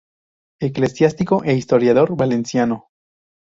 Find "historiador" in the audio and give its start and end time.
1.61-2.09